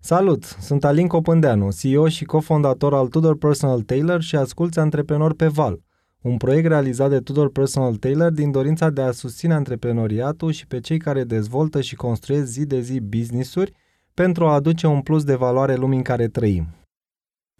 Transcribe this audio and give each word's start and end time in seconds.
Salut! 0.00 0.44
Sunt 0.44 0.84
Alin 0.84 1.06
Copândeanu, 1.06 1.68
CEO 1.72 2.08
și 2.08 2.24
cofondator 2.24 2.94
al 2.94 3.08
Tudor 3.08 3.36
Personal 3.36 3.80
Tailor 3.80 4.20
și 4.20 4.36
asculți 4.36 4.78
Antreprenor 4.78 5.34
pe 5.34 5.46
Val, 5.46 5.80
un 6.20 6.36
proiect 6.36 6.66
realizat 6.66 7.10
de 7.10 7.18
Tudor 7.18 7.50
Personal 7.50 7.96
Tailor 7.96 8.30
din 8.30 8.50
dorința 8.50 8.90
de 8.90 9.00
a 9.00 9.10
susține 9.10 9.54
antreprenoriatul 9.54 10.50
și 10.50 10.66
pe 10.66 10.80
cei 10.80 10.98
care 10.98 11.24
dezvoltă 11.24 11.80
și 11.80 11.96
construiesc 11.96 12.46
zi 12.46 12.66
de 12.66 12.80
zi 12.80 13.00
business-uri 13.00 13.72
pentru 14.14 14.46
a 14.46 14.54
aduce 14.54 14.86
un 14.86 15.00
plus 15.00 15.24
de 15.24 15.34
valoare 15.34 15.74
lumii 15.74 15.96
în 15.96 16.02
care 16.02 16.28
trăim. 16.28 16.66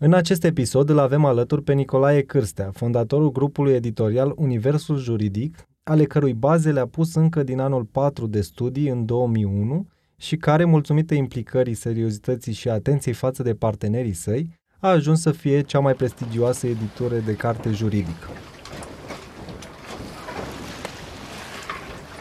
În 0.01 0.13
acest 0.13 0.45
episod 0.45 0.89
îl 0.89 0.99
avem 0.99 1.25
alături 1.25 1.63
pe 1.63 1.73
Nicolae 1.73 2.23
Cârstea, 2.23 2.71
fondatorul 2.73 3.33
grupului 3.33 3.73
editorial 3.73 4.33
Universul 4.37 4.97
Juridic, 4.97 5.69
ale 5.83 6.05
cărui 6.05 6.35
baze 6.35 6.73
le-a 6.73 6.87
pus 6.87 7.15
încă 7.15 7.43
din 7.43 7.61
anul 7.61 7.85
4 7.85 8.27
de 8.27 8.41
studii 8.41 8.89
în 8.89 9.05
2001 9.05 9.87
și 10.21 10.37
care, 10.37 10.65
mulțumită 10.65 11.15
implicării, 11.15 11.75
seriozității 11.75 12.53
și 12.53 12.69
atenției 12.69 13.15
față 13.15 13.43
de 13.43 13.55
partenerii 13.55 14.13
săi, 14.13 14.59
a 14.81 14.89
ajuns 14.89 15.21
să 15.21 15.31
fie 15.33 15.61
cea 15.61 15.79
mai 15.79 15.95
prestigioasă 15.95 16.67
editură 16.67 17.15
de 17.17 17.35
carte 17.35 17.71
juridică. 17.71 18.29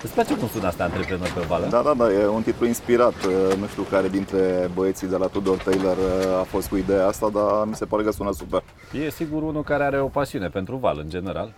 Îți 0.03 0.13
place 0.13 0.37
cum 0.37 0.47
sună 0.47 0.67
asta 0.67 0.83
antreprenor 0.83 1.31
pe 1.35 1.41
vală? 1.47 1.67
Da, 1.67 1.81
da, 1.81 1.93
da, 1.93 2.11
e 2.11 2.27
un 2.27 2.41
titlu 2.41 2.65
inspirat. 2.65 3.13
Nu 3.59 3.67
știu 3.67 3.83
care 3.83 4.07
dintre 4.07 4.69
băieții 4.73 5.07
de 5.07 5.17
la 5.17 5.27
Tudor 5.27 5.57
Taylor 5.57 5.97
a 6.39 6.43
fost 6.43 6.67
cu 6.67 6.75
ideea 6.75 7.07
asta, 7.07 7.29
dar 7.29 7.65
mi 7.65 7.75
se 7.75 7.85
pare 7.85 8.03
că 8.03 8.11
sună 8.11 8.31
super. 8.31 8.63
E 9.05 9.09
sigur 9.09 9.43
unul 9.43 9.63
care 9.63 9.83
are 9.83 10.01
o 10.01 10.07
pasiune 10.07 10.47
pentru 10.47 10.75
val 10.75 10.99
în 11.03 11.09
general. 11.09 11.53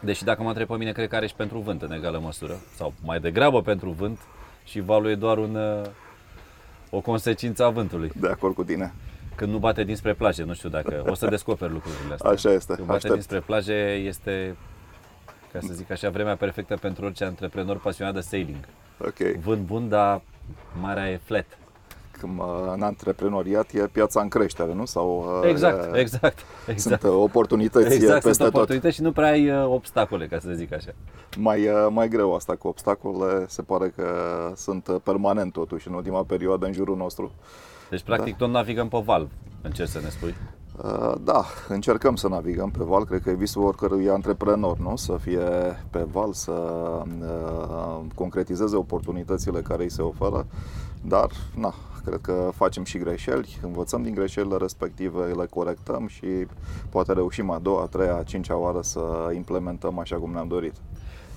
Deși 0.00 0.24
dacă 0.24 0.42
mă 0.42 0.48
întreb 0.48 0.66
pe 0.66 0.76
mine, 0.76 0.92
cred 0.92 1.08
că 1.08 1.16
are 1.16 1.26
și 1.26 1.34
pentru 1.34 1.58
vânt 1.58 1.82
în 1.82 1.92
egală 1.92 2.20
măsură. 2.22 2.56
Sau 2.76 2.92
mai 3.04 3.20
degrabă 3.20 3.62
pentru 3.62 3.90
vânt 3.90 4.18
și 4.64 4.80
valul 4.80 5.10
e 5.10 5.14
doar 5.14 5.38
un, 5.38 5.58
o 6.90 7.00
consecință 7.00 7.64
a 7.64 7.70
vântului. 7.70 8.10
De 8.14 8.28
acord 8.28 8.54
cu 8.54 8.64
tine. 8.64 8.92
Când 9.34 9.52
nu 9.52 9.58
bate 9.58 9.84
dinspre 9.84 10.12
plaje, 10.14 10.42
nu 10.42 10.54
știu 10.54 10.68
dacă 10.68 11.04
o 11.06 11.14
să 11.14 11.26
descoperi 11.26 11.72
lucrurile 11.72 12.12
astea. 12.12 12.30
Așa 12.30 12.50
este. 12.50 12.74
Când 12.74 12.86
bate 12.86 12.96
Aștept. 12.96 13.12
dinspre 13.12 13.40
plaje 13.40 13.74
este, 14.06 14.56
ca 15.52 15.58
să 15.60 15.72
zic 15.72 15.90
așa, 15.90 16.10
vremea 16.10 16.36
perfectă 16.36 16.76
pentru 16.76 17.04
orice 17.04 17.24
antreprenor 17.24 17.80
pasionat 17.80 18.14
de 18.14 18.20
sailing. 18.20 18.68
Ok. 18.98 19.18
Vânt 19.18 19.62
bun, 19.62 19.88
dar 19.88 20.22
marea 20.80 21.10
e 21.10 21.20
flat. 21.24 21.58
Când 22.18 22.38
uh, 22.38 22.44
în 22.74 22.82
antreprenoriat 22.82 23.70
e 23.72 23.86
piața 23.92 24.20
în 24.20 24.28
creștere, 24.28 24.74
nu? 24.74 24.84
Sau, 24.84 25.38
uh, 25.42 25.48
Exact, 25.50 25.94
e- 25.94 25.98
exact, 25.98 26.38
Sunt 26.38 26.76
exact. 26.76 27.02
uh, 27.02 27.10
oportunități 27.10 27.94
Exact, 27.94 28.12
peste 28.12 28.32
sunt 28.32 28.38
tot. 28.38 28.54
oportunități 28.54 28.94
și 28.94 29.02
nu 29.02 29.12
prea 29.12 29.28
ai 29.30 29.50
uh, 29.50 29.64
obstacole, 29.66 30.26
ca 30.26 30.38
să 30.38 30.50
zic 30.54 30.72
așa. 30.72 30.90
Mai, 31.38 31.68
uh, 31.68 31.86
mai 31.90 32.08
greu 32.08 32.34
asta 32.34 32.54
cu 32.56 32.68
obstacole, 32.68 33.44
se 33.48 33.62
pare 33.62 33.92
că 33.96 34.06
sunt 34.56 34.88
uh, 34.88 34.96
permanent 35.02 35.52
totuși 35.52 35.88
în 35.88 35.94
ultima 35.94 36.22
perioadă 36.22 36.66
în 36.66 36.72
jurul 36.72 36.96
nostru. 36.96 37.30
Deci, 37.90 38.02
practic, 38.02 38.36
tot 38.36 38.50
navigăm 38.50 38.88
pe 38.88 39.02
val, 39.04 39.28
încerci 39.62 39.90
să 39.90 39.98
ne 40.02 40.08
spui. 40.08 40.34
Uh, 40.84 41.14
Da, 41.24 41.44
încercăm 41.68 42.16
să 42.16 42.28
navigăm 42.28 42.70
pe 42.70 42.84
val, 42.84 43.04
cred 43.04 43.20
că 43.22 43.30
e 43.30 43.34
visul 43.34 43.62
oricărui 43.62 44.08
antreprenor, 44.08 44.78
nu? 44.78 44.96
Să 44.96 45.16
fie 45.20 45.40
pe 45.90 46.06
val, 46.12 46.32
să 46.32 46.52
uh, 47.20 48.00
concretizeze 48.14 48.76
oportunitățile 48.76 49.60
care 49.60 49.82
îi 49.82 49.90
se 49.90 50.02
oferă, 50.02 50.46
dar, 51.02 51.30
na, 51.56 51.74
cred 52.04 52.20
că 52.20 52.50
facem 52.54 52.84
și 52.84 52.98
greșeli, 52.98 53.58
învățăm 53.62 54.02
din 54.02 54.14
greșelile 54.14 54.56
respective, 54.56 55.24
le 55.24 55.46
corectăm 55.46 56.06
și 56.06 56.26
poate 56.90 57.12
reușim 57.12 57.50
a 57.50 57.58
doua, 57.58 57.82
a 57.82 57.86
treia, 57.86 58.16
a 58.16 58.22
cincea 58.22 58.56
oară 58.56 58.80
să 58.82 59.30
implementăm 59.34 59.98
așa 59.98 60.16
cum 60.16 60.32
ne-am 60.32 60.48
dorit. 60.48 60.74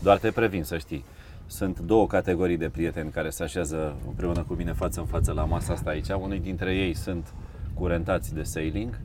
Doar 0.01 0.17
te 0.17 0.31
previn 0.31 0.63
să 0.63 0.77
știi. 0.77 1.03
Sunt 1.45 1.79
două 1.79 2.07
categorii 2.07 2.57
de 2.57 2.69
prieteni 2.69 3.09
care 3.09 3.29
se 3.29 3.43
așează 3.43 3.95
împreună 4.07 4.43
cu 4.47 4.53
mine 4.53 4.73
față 4.73 4.99
în 4.99 5.05
față 5.05 5.31
la 5.31 5.45
masa 5.45 5.73
asta 5.73 5.89
aici. 5.89 6.09
Unii 6.09 6.39
dintre 6.39 6.75
ei 6.75 6.93
sunt 6.93 7.33
curentați 7.73 8.33
de 8.33 8.43
sailing, 8.43 8.99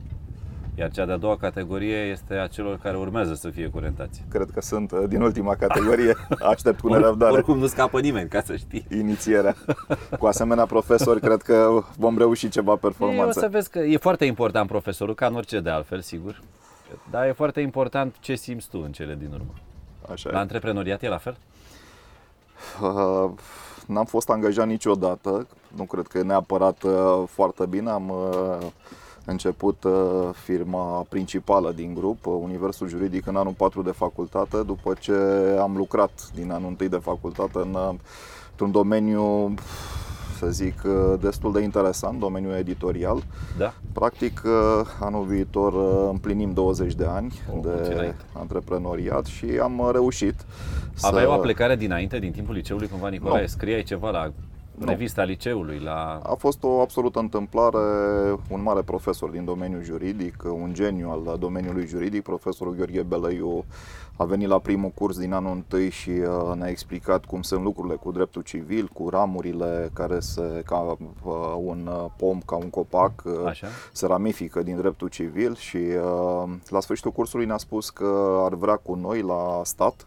iar 0.75 0.91
cea 0.91 1.05
de-a 1.05 1.17
doua 1.17 1.37
categorie 1.37 1.95
este 1.97 2.33
a 2.33 2.47
celor 2.47 2.77
care 2.79 2.97
urmează 2.97 3.33
să 3.33 3.49
fie 3.49 3.67
curentați. 3.67 4.23
Cred 4.29 4.49
că 4.53 4.61
sunt 4.61 4.91
uh, 4.91 5.03
din 5.07 5.21
ultima 5.21 5.55
categorie, 5.55 6.15
aștept 6.53 6.79
cu 6.79 6.87
Or- 6.87 6.91
nerăbdare. 6.99 7.31
Oricum 7.31 7.57
nu 7.57 7.67
scapă 7.67 7.99
nimeni, 7.99 8.29
ca 8.29 8.41
să 8.41 8.55
știi. 8.55 8.85
Inițierea. 8.97 9.55
Cu 10.19 10.25
asemenea 10.25 10.65
profesori, 10.65 11.19
cred 11.19 11.41
că 11.41 11.83
vom 11.97 12.17
reuși 12.17 12.49
ceva 12.49 12.69
Ei, 12.71 12.77
o 12.81 12.87
performanță. 12.87 13.39
să 13.39 13.47
vezi 13.51 13.69
că 13.69 13.79
e 13.79 13.97
foarte 13.97 14.25
important 14.25 14.67
profesorul, 14.67 15.15
ca 15.15 15.25
în 15.25 15.35
orice 15.35 15.59
de 15.59 15.69
altfel, 15.69 16.01
sigur. 16.01 16.41
Dar 17.11 17.27
e 17.27 17.31
foarte 17.31 17.61
important 17.61 18.15
ce 18.19 18.35
simți 18.35 18.69
tu 18.69 18.81
în 18.83 18.91
cele 18.91 19.15
din 19.19 19.29
urmă. 19.33 19.53
Așa 20.11 20.29
La 20.31 20.37
e. 20.37 20.41
antreprenoriat 20.41 21.03
e 21.03 21.07
la 21.07 21.17
fel? 21.17 21.37
Uh, 22.81 23.31
N-am 23.87 24.05
fost 24.05 24.29
angajat 24.29 24.67
niciodată, 24.67 25.47
nu 25.75 25.83
cred 25.83 26.07
că 26.07 26.17
e 26.17 26.21
neapărat 26.21 26.83
uh, 26.83 27.23
foarte 27.27 27.65
bine. 27.65 27.89
Am 27.89 28.09
uh, 28.09 28.57
început 29.25 29.83
uh, 29.83 29.93
firma 30.43 31.05
principală 31.09 31.71
din 31.71 31.93
grup, 31.93 32.25
uh, 32.25 32.33
Universul 32.41 32.87
Juridic, 32.87 33.25
în 33.27 33.35
anul 33.35 33.53
4 33.53 33.81
de 33.81 33.91
facultate, 33.91 34.57
după 34.63 34.93
ce 34.99 35.13
am 35.61 35.75
lucrat 35.77 36.11
din 36.35 36.51
anul 36.51 36.75
1 36.79 36.89
de 36.89 36.97
facultate 36.97 37.57
în, 37.57 37.73
uh, 37.73 37.93
într-un 38.49 38.71
domeniu, 38.71 39.53
să 40.37 40.49
zic, 40.49 40.81
uh, 40.85 41.19
destul 41.19 41.51
de 41.53 41.61
interesant, 41.61 42.19
domeniul 42.19 42.53
editorial. 42.53 43.23
Da? 43.57 43.73
Practic, 43.93 44.41
uh, 44.45 44.51
anul 44.99 45.23
viitor 45.25 45.73
uh, 45.73 46.09
împlinim 46.11 46.53
20 46.53 46.93
de 46.93 47.05
ani 47.05 47.33
Oh, 47.49 47.59
mulți 47.63 47.87
de 47.89 47.93
înainte. 47.93 48.15
antreprenoriat 48.33 49.25
și 49.25 49.45
am 49.61 49.79
uh, 49.79 49.89
reușit 49.91 50.35
Aveai 51.01 51.25
o 51.25 51.31
aplicare 51.31 51.75
dinainte, 51.75 52.19
din 52.19 52.31
timpul 52.31 52.53
liceului, 52.55 52.87
cumva, 52.87 53.09
Nicolae? 53.09 53.41
Nu. 53.41 53.47
Scriai 53.47 53.83
ceva 53.83 54.09
la 54.09 54.31
Nu. 54.83 54.89
revista 54.89 55.23
liceului, 55.23 55.79
la... 55.79 56.19
A 56.23 56.33
fost 56.33 56.63
o 56.63 56.81
absolută 56.81 57.19
întâmplare, 57.19 57.77
un 58.49 58.61
mare 58.61 58.81
profesor 58.81 59.29
din 59.29 59.45
domeniul 59.45 59.83
juridic, 59.83 60.43
un 60.43 60.73
geniu 60.73 61.09
al 61.09 61.37
domeniului 61.39 61.87
juridic, 61.87 62.23
profesorul 62.23 62.75
Gheorghe 62.75 63.01
Belăiu, 63.01 63.65
a 64.17 64.23
venit 64.23 64.47
la 64.47 64.59
primul 64.59 64.89
curs 64.89 65.17
din 65.17 65.33
anul 65.33 65.51
întâi 65.51 65.89
și 65.89 66.09
uh, 66.09 66.55
ne-a 66.55 66.69
explicat 66.69 67.25
cum 67.25 67.41
sunt 67.41 67.63
lucrurile 67.63 67.95
cu 67.95 68.11
dreptul 68.11 68.41
civil, 68.41 68.89
cu 68.93 69.09
ramurile 69.09 69.89
care 69.93 70.19
se, 70.19 70.61
ca 70.65 70.97
uh, 71.23 71.55
un 71.57 71.89
uh, 71.91 72.05
pom, 72.17 72.39
ca 72.45 72.55
un 72.55 72.69
copac, 72.69 73.23
uh, 73.25 73.45
Așa? 73.45 73.67
se 73.91 74.07
ramifică 74.07 74.63
din 74.63 74.77
dreptul 74.77 75.07
civil 75.07 75.55
și 75.55 75.77
uh, 75.77 76.49
la 76.69 76.79
sfârșitul 76.79 77.11
cursului 77.11 77.45
ne-a 77.45 77.57
spus 77.57 77.89
că 77.89 78.39
ar 78.43 78.53
vrea 78.55 78.75
cu 78.75 78.95
noi 78.95 79.21
la 79.21 79.61
stat 79.63 80.05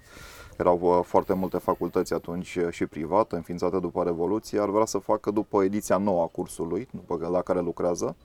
erau 0.56 0.78
uh, 0.82 1.04
foarte 1.04 1.34
multe 1.34 1.58
facultăți 1.58 2.14
atunci 2.14 2.56
uh, 2.56 2.70
și 2.70 2.86
private, 2.86 3.36
înființate 3.36 3.78
după 3.78 4.02
Revoluție, 4.02 4.60
ar 4.60 4.68
vrea 4.68 4.84
să 4.84 4.98
facă 4.98 5.30
după 5.30 5.64
ediția 5.64 5.96
nouă 5.96 6.22
a 6.22 6.26
cursului, 6.26 6.88
după 6.90 7.28
la 7.28 7.42
care 7.42 7.60
lucrează. 7.60 8.16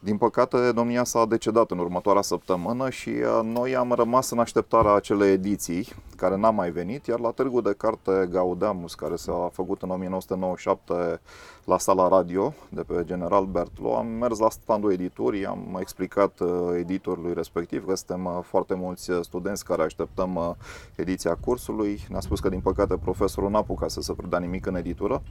Din 0.00 0.16
păcate, 0.16 0.72
domnia 0.72 1.04
s-a 1.04 1.26
decedat 1.26 1.70
în 1.70 1.78
următoarea 1.78 2.22
săptămână 2.22 2.90
și 2.90 3.08
uh, 3.08 3.40
noi 3.42 3.76
am 3.76 3.92
rămas 3.92 4.30
în 4.30 4.38
așteptarea 4.38 4.94
acelei 4.94 5.32
ediții, 5.32 5.88
care 6.16 6.36
n-a 6.36 6.50
mai 6.50 6.70
venit, 6.70 7.06
iar 7.06 7.18
la 7.18 7.30
Târgu 7.30 7.60
de 7.60 7.74
Carte 7.76 8.28
Gaudeamus, 8.30 8.94
care 8.94 9.16
s-a 9.16 9.50
făcut 9.52 9.82
în 9.82 9.90
1997 9.90 11.20
la 11.64 11.78
sala 11.78 12.08
radio 12.08 12.54
de 12.68 12.82
pe 12.82 13.02
General 13.04 13.44
Bertlo, 13.44 13.96
am 13.96 14.06
mers 14.06 14.38
la 14.38 14.50
standul 14.50 14.92
editurii, 14.92 15.46
am 15.46 15.76
explicat 15.80 16.40
uh, 16.40 16.48
editorului 16.76 17.34
respectiv 17.34 17.86
că 17.86 17.94
suntem 17.94 18.24
uh, 18.24 18.38
foarte 18.42 18.74
mulți 18.74 19.10
uh, 19.10 19.18
studenți 19.22 19.64
care 19.64 19.82
așteptăm 19.82 20.34
uh, 20.34 20.50
ediția 20.96 21.34
cursului. 21.34 22.06
Ne-a 22.08 22.20
spus 22.20 22.40
că 22.40 22.48
din 22.48 22.60
păcate 22.60 22.96
profesorul 22.96 23.50
n-a 23.50 23.58
apucat 23.58 23.90
să 23.90 24.00
se 24.00 24.12
predea 24.12 24.38
nimic 24.38 24.66
în 24.66 24.76
editură. 24.76 25.22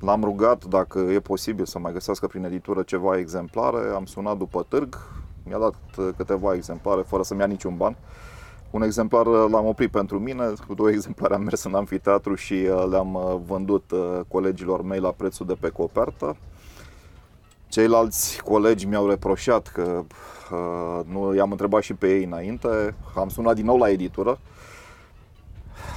L-am 0.00 0.24
rugat 0.24 0.64
dacă 0.64 0.98
e 0.98 1.20
posibil 1.20 1.64
să 1.64 1.78
mai 1.78 1.92
găsească 1.92 2.26
prin 2.26 2.44
editură 2.44 2.82
ceva 2.82 3.16
exemplare, 3.16 3.90
am 3.94 4.04
sunat 4.04 4.36
după 4.36 4.66
târg, 4.68 4.98
mi-a 5.44 5.58
dat 5.58 5.74
uh, 5.96 6.08
câteva 6.16 6.54
exemplare 6.54 7.02
fără 7.02 7.22
să-mi 7.22 7.40
ia 7.40 7.46
niciun 7.46 7.76
ban. 7.76 7.96
Un 8.70 8.82
exemplar 8.82 9.26
uh, 9.26 9.50
l-am 9.50 9.66
oprit 9.66 9.90
pentru 9.90 10.18
mine, 10.18 10.52
cu 10.66 10.74
două 10.74 10.90
exemplare 10.96 11.34
am 11.34 11.42
mers 11.42 11.64
în 11.64 11.74
amfiteatru 11.74 12.34
și 12.34 12.52
uh, 12.52 12.86
le-am 12.90 13.14
uh, 13.14 13.36
vândut 13.46 13.90
uh, 13.90 14.20
colegilor 14.28 14.82
mei 14.82 15.00
la 15.00 15.10
prețul 15.10 15.46
de 15.46 15.54
pe 15.60 15.68
copertă. 15.68 16.36
Ceilalți 17.68 18.42
colegi 18.42 18.86
mi-au 18.86 19.08
reproșat 19.08 19.68
că 19.68 20.04
uh, 20.52 21.04
nu 21.12 21.34
i-am 21.34 21.50
întrebat 21.50 21.82
și 21.82 21.94
pe 21.94 22.14
ei 22.14 22.24
înainte, 22.24 22.94
am 23.14 23.28
sunat 23.28 23.54
din 23.54 23.64
nou 23.64 23.78
la 23.78 23.90
editură, 23.90 24.38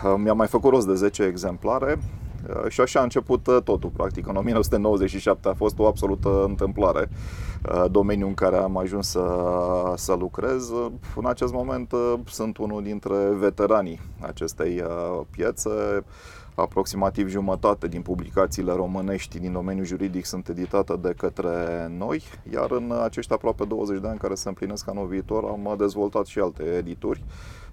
Uh, 0.03 0.13
mi-am 0.17 0.37
mai 0.37 0.47
făcut 0.47 0.71
rost 0.71 0.87
de 0.87 0.93
10 0.93 1.23
exemplare 1.23 1.97
uh, 1.97 2.30
și 2.67 2.81
așa 2.81 2.99
a 2.99 3.03
început 3.03 3.47
uh, 3.47 3.57
totul, 3.63 3.89
practic. 3.89 4.27
În 4.27 4.35
1997 4.35 5.47
a 5.47 5.53
fost 5.53 5.79
o 5.79 5.87
absolută 5.87 6.43
întâmplare 6.47 7.09
uh, 7.71 7.85
domeniul 7.91 8.27
în 8.27 8.33
care 8.33 8.55
am 8.57 8.77
ajuns 8.77 9.07
să, 9.07 9.23
să 9.95 10.13
lucrez. 10.13 10.69
Uh, 10.69 10.91
În 11.15 11.25
acest 11.25 11.53
moment 11.53 11.91
uh, 11.91 12.13
sunt 12.25 12.57
unul 12.57 12.83
dintre 12.83 13.15
veteranii 13.33 13.99
acestei 14.19 14.81
uh, 14.81 15.21
piețe. 15.29 15.69
Aproximativ 16.55 17.29
jumătate 17.29 17.87
din 17.87 18.01
publicațiile 18.01 18.73
românești 18.73 19.39
din 19.39 19.51
domeniul 19.51 19.85
juridic 19.85 20.25
sunt 20.25 20.47
editate 20.47 20.93
de 21.01 21.13
către 21.17 21.87
noi, 21.97 22.23
iar 22.53 22.71
în 22.71 22.93
acești 23.03 23.33
aproape 23.33 23.65
20 23.65 24.01
de 24.01 24.07
ani 24.07 24.17
care 24.17 24.33
se 24.33 24.47
împlinesc 24.47 24.89
anul 24.89 25.07
viitor 25.07 25.43
am 25.43 25.75
dezvoltat 25.77 26.25
și 26.25 26.39
alte 26.39 26.63
edituri. 26.63 27.23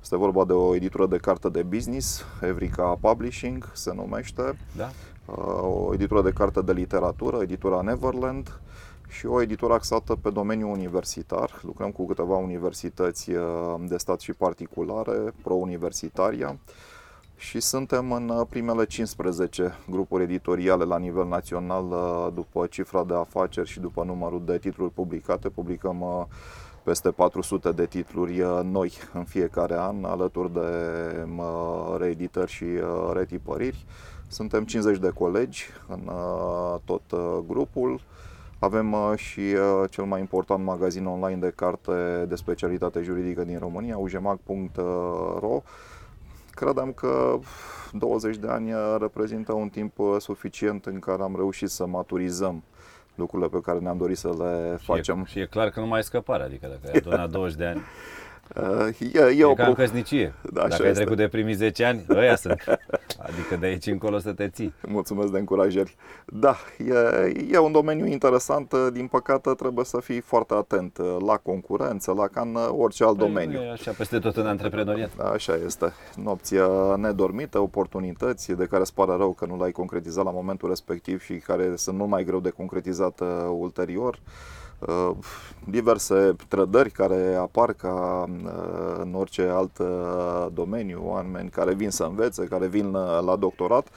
Este 0.02 0.16
vorba 0.16 0.44
de 0.44 0.52
o 0.52 0.74
editură 0.74 1.06
de 1.06 1.16
carte 1.16 1.48
de 1.48 1.62
business, 1.62 2.24
Evrica 2.42 2.98
Publishing 3.00 3.70
se 3.72 3.92
numește, 3.94 4.58
Da? 4.76 4.90
o 5.62 5.94
editură 5.94 6.22
de 6.22 6.30
carte 6.30 6.60
de 6.60 6.72
literatură, 6.72 7.38
editura 7.42 7.80
Neverland 7.80 8.60
și 9.08 9.26
o 9.26 9.42
editură 9.42 9.72
axată 9.72 10.16
pe 10.22 10.30
domeniul 10.30 10.70
universitar. 10.70 11.60
Lucrăm 11.62 11.90
cu 11.90 12.06
câteva 12.06 12.36
universități 12.36 13.30
de 13.78 13.96
stat 13.96 14.20
și 14.20 14.32
particulare, 14.32 15.34
pro-universitaria 15.42 16.56
și 17.36 17.60
suntem 17.60 18.12
în 18.12 18.44
primele 18.48 18.84
15 18.84 19.74
grupuri 19.90 20.22
editoriale 20.22 20.84
la 20.84 20.98
nivel 20.98 21.26
național 21.26 21.84
după 22.34 22.66
cifra 22.66 23.04
de 23.04 23.14
afaceri 23.14 23.68
și 23.68 23.80
după 23.80 24.04
numărul 24.04 24.42
de 24.44 24.58
titluri 24.58 24.92
publicate. 24.92 25.48
Publicăm 25.48 26.28
peste 26.88 27.11
400 27.11 27.73
de 27.73 27.87
titluri 27.87 28.43
noi 28.62 28.93
în 29.12 29.25
fiecare 29.25 29.75
an, 29.79 30.05
alături 30.05 30.52
de 30.52 30.61
reeditări 31.99 32.50
și 32.50 32.64
retipăriri. 33.12 33.85
Suntem 34.29 34.64
50 34.64 34.99
de 34.99 35.08
colegi 35.08 35.67
în 35.88 36.11
tot 36.85 37.02
grupul. 37.46 38.00
Avem 38.58 38.94
și 39.17 39.40
cel 39.90 40.05
mai 40.05 40.20
important 40.20 40.64
magazin 40.64 41.06
online 41.06 41.40
de 41.40 41.52
carte 41.55 42.25
de 42.29 42.35
specialitate 42.35 43.02
juridică 43.02 43.44
din 43.44 43.58
România, 43.58 43.96
ujemag.ro. 43.99 45.62
Credem 46.50 46.93
că 46.93 47.38
20 47.93 48.37
de 48.37 48.49
ani 48.49 48.73
reprezintă 48.99 49.52
un 49.52 49.69
timp 49.69 49.93
suficient 50.19 50.87
în 50.87 50.99
care 50.99 51.23
am 51.23 51.35
reușit 51.37 51.69
să 51.69 51.87
maturizăm 51.87 52.62
lucrurile 53.18 53.48
pe 53.48 53.60
care 53.60 53.78
ne-am 53.78 53.96
dorit 53.96 54.16
să 54.16 54.28
le 54.38 54.76
și 54.78 54.84
facem. 54.84 55.20
E, 55.20 55.30
și 55.30 55.38
e 55.38 55.46
clar 55.46 55.70
că 55.70 55.80
nu 55.80 55.86
mai 55.86 55.98
e 55.98 56.02
scăpare, 56.02 56.42
adică 56.42 56.66
dacă 56.66 56.80
ai 56.92 56.92
adunat 56.98 57.30
20 57.38 57.56
de 57.56 57.64
ani, 57.64 57.80
E, 58.56 59.18
e, 59.18 59.34
e 59.36 59.44
o 59.44 59.54
ca 59.54 59.66
în 59.66 59.72
pro- 59.72 59.82
căsnicie. 59.82 60.34
Da, 60.52 60.60
așa 60.60 60.68
dacă 60.68 60.82
ai 60.82 60.88
este. 60.88 61.00
trecut 61.02 61.16
de 61.16 61.28
primii 61.28 61.54
10 61.54 61.84
ani, 61.84 62.06
ăia 62.10 62.36
sunt. 62.36 62.64
Adică 63.28 63.56
de 63.60 63.66
aici 63.66 63.86
încolo 63.86 64.18
să 64.18 64.32
te 64.32 64.48
ții. 64.48 64.74
Mulțumesc 64.86 65.32
de 65.32 65.38
încurajări. 65.38 65.96
Da, 66.26 66.56
e, 66.78 67.32
e 67.52 67.58
un 67.58 67.72
domeniu 67.72 68.06
interesant. 68.06 68.74
Din 68.92 69.06
păcate, 69.06 69.50
trebuie 69.50 69.84
să 69.84 70.00
fii 70.00 70.20
foarte 70.20 70.54
atent 70.54 70.98
la 71.26 71.36
concurență, 71.36 72.12
la 72.12 72.26
ca 72.26 72.40
în 72.40 72.58
orice 72.70 73.04
alt 73.04 73.16
domeniu. 73.18 73.60
E 73.60 73.70
așa 73.70 73.90
peste 73.90 74.18
tot 74.18 74.36
în 74.36 74.46
antreprenoriat. 74.46 75.10
Așa 75.32 75.58
este. 75.64 75.92
Nopția 76.16 76.96
nedormită, 76.96 77.58
oportunități 77.58 78.52
de 78.52 78.64
care 78.66 78.80
îți 78.82 78.94
pare 78.94 79.12
rău 79.16 79.32
că 79.32 79.46
nu 79.46 79.56
l-ai 79.56 79.70
concretizat 79.72 80.24
la 80.24 80.30
momentul 80.30 80.68
respectiv 80.68 81.22
și 81.22 81.34
care 81.34 81.76
sunt 81.76 81.96
mult 81.96 82.10
mai 82.10 82.24
greu 82.24 82.40
de 82.40 82.50
concretizat 82.50 83.20
uh, 83.20 83.26
ulterior. 83.58 84.18
Uh, 84.78 85.10
diverse 85.64 86.36
trădări 86.48 86.90
care 86.90 87.34
apar 87.34 87.72
ca 87.72 88.25
uh, 88.44 89.00
în 89.00 89.14
orice 89.14 89.42
alt 89.42 89.78
uh, 89.78 90.46
domeniu, 90.52 91.02
oameni 91.04 91.48
care 91.48 91.75
vin 91.75 91.90
să 91.90 92.04
învețe, 92.04 92.44
care 92.44 92.66
vin 92.66 92.94
uh, 92.94 93.20
la 93.25 93.36
doctorat, 93.36 93.88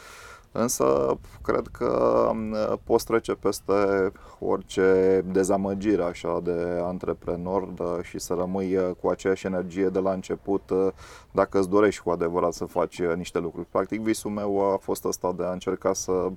însă 0.51 1.18
cred 1.42 1.68
că 1.72 2.31
uh, 2.51 2.74
poți 2.83 3.06
trece 3.06 3.33
peste 3.33 4.12
orice 4.39 5.22
dezamăgire 5.31 6.04
așa 6.04 6.39
de 6.44 6.81
antreprenor 6.83 7.63
da, 7.63 8.00
și 8.04 8.19
să 8.19 8.33
rămâi 8.33 8.75
uh, 8.75 8.89
cu 9.01 9.10
aceeași 9.10 9.45
energie 9.45 9.88
de 9.88 10.00
la 10.00 10.12
început 10.12 10.69
uh, 10.69 10.88
dacă 11.31 11.60
îți 11.60 11.69
dorești 11.69 12.01
cu 12.01 12.10
adevărat 12.10 12.54
să 12.54 12.66
faci 12.66 13.00
uh, 13.00 13.13
niște 13.16 13.39
lucruri. 13.39 13.68
Practic 13.72 14.01
visul 14.01 14.31
meu 14.31 14.74
a 14.74 14.78
fost 14.78 15.06
ăsta 15.06 15.33
de 15.38 15.44
a 15.44 15.51
încerca 15.51 15.94
să 15.94 16.28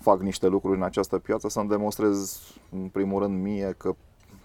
fac 0.00 0.20
niște 0.20 0.46
lucruri 0.46 0.76
în 0.76 0.82
această 0.82 1.18
piață, 1.18 1.48
să-mi 1.48 1.68
demonstrez 1.68 2.40
în 2.70 2.88
primul 2.88 3.22
rând 3.22 3.42
mie 3.42 3.74
că 3.76 3.94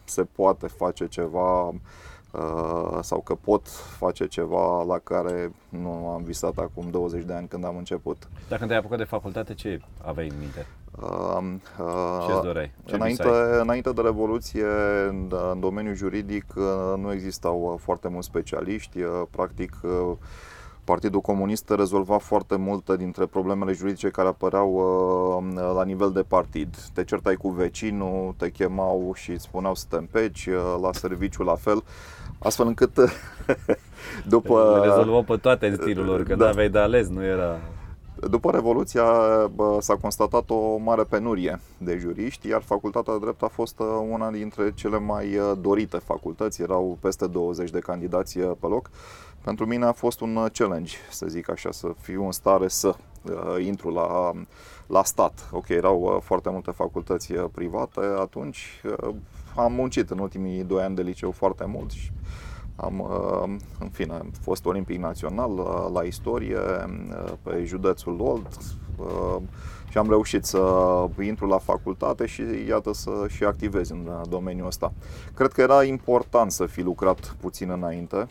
se 0.04 0.24
poate 0.24 0.68
face 0.68 1.08
ceva 1.08 1.68
uh, 1.68 3.00
sau 3.02 3.20
că 3.20 3.36
pot 3.36 3.68
face 3.98 4.28
ceva 4.28 4.84
la 4.84 4.98
care 4.98 5.52
nu 5.70 6.08
am 6.08 6.24
visat 6.24 6.58
acum 6.58 6.90
20 6.90 7.24
de 7.24 7.34
ani 7.34 7.48
când 7.48 7.66
am 7.66 7.78
început. 7.78 8.30
Dacă 8.50 8.66
te-ai 8.66 8.78
apucat 8.80 8.98
de 8.98 9.04
facultate, 9.04 9.54
ce 9.54 9.82
aveai 10.04 10.28
în 10.28 10.36
minte? 10.40 10.66
Uh, 11.02 11.54
uh, 11.80 12.26
Ce-ți 12.28 12.42
doreai? 12.42 12.72
Ce 12.86 12.96
înainte, 12.96 13.24
visai? 13.24 13.60
înainte 13.62 13.92
de 13.92 14.02
Revoluție, 14.02 14.66
în, 15.08 15.32
în 15.52 15.60
domeniul 15.60 15.96
juridic 15.96 16.46
uh, 16.56 16.64
nu 16.98 17.12
existau 17.12 17.62
uh, 17.62 17.80
foarte 17.84 18.08
mulți 18.08 18.28
specialiști. 18.28 19.02
Uh, 19.02 19.22
Practic, 19.30 19.78
uh, 19.84 20.18
Partidul 20.92 21.22
Comunist 21.22 21.70
rezolva 21.70 22.18
foarte 22.18 22.56
multe 22.56 22.96
dintre 22.96 23.26
problemele 23.26 23.74
juridice 23.74 24.10
care 24.10 24.28
apăreau 24.28 24.72
uh, 24.74 25.74
la 25.76 25.84
nivel 25.84 26.12
de 26.12 26.22
partid. 26.22 26.76
Te 26.94 27.04
certai 27.04 27.36
cu 27.36 27.50
vecinul, 27.50 28.34
te 28.38 28.50
chemau 28.50 29.12
și 29.16 29.32
îți 29.32 29.44
spuneau 29.44 29.76
să 29.76 29.86
te 29.90 29.96
împeci, 29.96 30.46
uh, 30.46 30.56
la 30.82 30.90
serviciu 30.94 31.44
la 31.44 31.56
fel, 31.56 31.84
astfel 32.40 32.68
încât 32.68 32.92
după... 34.34 34.80
Le 34.82 34.88
rezolvau 34.88 35.24
pe 35.24 35.36
toate 35.36 35.68
în 35.68 35.76
stilul 35.76 36.06
lor, 36.06 36.24
că 36.24 36.36
Da. 36.36 36.46
n-aveai 36.46 36.70
de 36.70 36.80
ales, 36.80 37.08
nu 37.08 37.24
era... 37.24 37.60
După 38.30 38.52
Revoluția 38.52 39.04
bă, 39.56 39.78
s-a 39.80 39.96
constatat 39.96 40.50
o 40.50 40.78
mare 40.78 41.04
penurie 41.04 41.60
de 41.78 41.98
juriști, 41.98 42.48
iar 42.48 42.62
facultatea 42.62 43.14
de 43.14 43.20
drept 43.20 43.42
a 43.44 43.48
fost 43.48 43.80
uh, 43.80 43.88
una 44.10 44.32
dintre 44.32 44.72
cele 44.76 45.00
mai 45.00 45.38
uh, 45.38 45.52
dorite 45.62 45.98
facultăți, 45.98 46.62
erau 46.62 46.98
peste 47.02 47.28
20 47.28 47.70
de 47.70 47.80
candidați 47.80 48.38
uh, 48.38 48.52
pe 48.60 48.68
loc. 48.68 48.90
Pentru 49.44 49.66
mine 49.66 49.86
a 49.86 49.92
fost 49.92 50.22
un 50.22 50.36
uh, 50.36 50.52
challenge, 50.54 50.96
să 51.10 51.26
zic 51.28 51.50
așa, 51.50 51.72
să 51.72 51.88
fiu 52.00 52.26
în 52.26 52.32
stare 52.32 52.68
să 52.68 52.96
uh, 53.24 53.66
intru 53.66 53.90
la, 53.90 54.32
la 54.88 55.04
stat. 55.04 55.50
Ok, 55.52 55.70
erau 55.70 56.02
uh, 56.02 56.18
foarte 56.22 56.50
multe 56.50 56.72
facultăți 56.72 57.32
uh, 57.32 57.46
private, 57.52 58.00
atunci 58.20 58.82
uh, 59.00 59.16
am 59.56 59.74
muncit 59.74 60.10
în 60.10 60.20
ultimii 60.20 60.64
doi 60.64 60.84
ani 60.84 60.96
de 60.96 61.02
liceu 61.02 61.32
foarte 61.32 61.66
mult 61.66 61.92
și 61.92 62.12
am, 62.76 63.00
uh, 63.00 63.56
în 63.80 63.90
fine, 63.90 64.14
am 64.14 64.32
fost 64.42 64.66
olimpic 64.66 65.00
național 65.00 65.52
la, 65.56 65.90
la 65.90 66.02
istorie 66.02 66.58
uh, 66.58 67.34
pe 67.44 67.64
județul 67.66 68.22
Olt 68.22 68.58
uh, 68.98 69.42
și 69.90 69.98
am 69.98 70.10
reușit 70.10 70.46
să 70.46 70.60
intru 71.22 71.48
la 71.48 71.58
facultate 71.58 72.26
și 72.26 72.44
iată 72.68 72.94
să 72.94 73.26
și 73.30 73.44
activez 73.44 73.90
în 73.90 74.08
uh, 74.08 74.22
domeniul 74.30 74.68
ăsta. 74.68 74.94
Cred 75.34 75.52
că 75.52 75.62
era 75.62 75.84
important 75.84 76.52
să 76.52 76.66
fi 76.66 76.82
lucrat 76.82 77.36
puțin 77.40 77.70
înainte, 77.70 78.28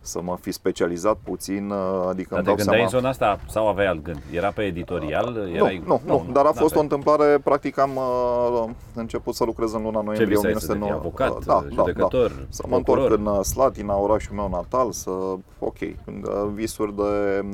să 0.00 0.20
mă 0.22 0.36
fi 0.40 0.52
specializat 0.52 1.16
puțin, 1.24 1.70
uh, 1.70 1.76
adică 2.08 2.28
Dar 2.34 2.38
îmi 2.38 2.46
te 2.46 2.48
dau 2.48 2.54
gândeai 2.54 2.64
seama... 2.64 2.82
în 2.82 2.88
zona 2.88 3.08
asta 3.08 3.40
sau 3.48 3.68
aveai 3.68 3.86
alt 3.86 4.02
gând? 4.02 4.22
Era 4.32 4.50
pe 4.50 4.62
editorial? 4.62 5.50
Erai... 5.54 5.82
Nu, 5.86 6.00
nu, 6.06 6.24
nu, 6.26 6.32
dar 6.32 6.44
a 6.44 6.52
fost 6.52 6.74
o 6.76 6.82
n-aveai. 6.82 6.82
întâmplare, 6.82 7.38
practic 7.38 7.78
am 7.78 7.90
uh, 7.96 8.64
început 8.94 9.34
să 9.34 9.44
lucrez 9.44 9.72
în 9.72 9.82
luna 9.82 9.98
Ce 9.98 10.04
noiembrie 10.04 10.36
visai 10.36 10.54
să 10.60 10.72
devii? 10.72 10.82
1909. 10.82 10.92
Avocat, 10.92 11.44
da, 11.44 11.54
da, 11.54 11.74
da. 11.74 11.74
judecător, 11.74 12.46
Să 12.48 12.62
mă 12.68 12.76
întorc 12.76 13.00
procuror? 13.06 13.26
în 13.26 13.38
uh, 13.38 13.44
Slatina, 13.44 13.96
orașul 13.96 14.34
meu 14.34 14.48
natal, 14.48 14.92
să, 14.92 15.10
ok, 15.58 15.78
când, 16.04 16.26
uh, 16.26 16.48
visuri 16.54 16.96
de 16.96 17.02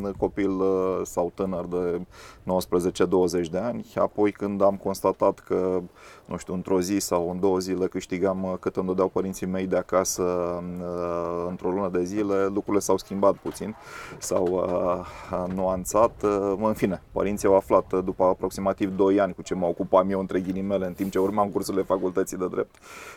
uh, 0.02 0.10
copil 0.19 0.50
uh, 0.50 1.00
sau 1.02 1.32
tânăr 1.34 1.64
de 1.64 2.00
19-20 2.46 3.50
de 3.50 3.58
ani, 3.58 3.87
apoi 3.94 4.32
când 4.32 4.62
am 4.62 4.76
constatat 4.82 5.38
că, 5.38 5.81
nu 6.25 6.37
știu, 6.37 6.54
într-o 6.54 6.81
zi 6.81 6.99
sau 6.99 7.30
în 7.30 7.40
două 7.40 7.59
zile 7.59 7.87
câștigam 7.87 8.42
uh, 8.44 8.52
cât 8.61 8.76
îmi 8.76 8.87
dădeau 8.87 9.09
părinții 9.09 9.47
mei 9.47 9.66
de 9.66 9.76
acasă 9.76 10.23
uh, 10.23 11.47
într-o 11.49 11.70
lună 11.70 11.88
de 11.88 12.04
zile, 12.04 12.36
lucrurile 12.45 12.78
s-au 12.83 12.99
schimbat 12.99 13.35
puțin, 13.35 13.76
s-au 14.19 14.47
uh, 14.47 15.55
nuanțat, 15.55 16.23
uh, 16.23 16.55
în 16.62 16.75
fine, 16.75 17.02
părinții 17.12 17.49
au 17.49 17.57
aflat 17.57 17.93
uh, 17.93 18.05
după 18.05 18.25
aproximativ 18.25 18.97
2 18.97 19.21
ani 19.21 19.35
cu 19.35 19.43
ce 19.43 19.55
mă 19.55 19.66
ocupam 19.66 20.11
eu 20.11 20.21
între 20.21 20.40
ghilimele 20.40 20.87
în 20.87 20.93
timp 20.93 21.11
ce 21.11 21.19
urmam 21.19 21.49
cursurile 21.49 21.83
facultății 21.83 22.37
de 22.37 22.47
drept. 22.50 22.75